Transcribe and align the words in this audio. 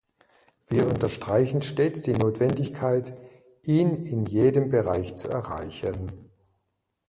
Wir 0.67 0.87
unterstreichen 0.87 1.61
stets 1.61 2.01
die 2.01 2.13
Notwendigkeit, 2.13 3.15
ihn 3.61 3.93
in 4.03 4.25
jedem 4.25 4.69
Bereich 4.69 5.13
zu 5.15 5.27
erreichen. 5.29 6.31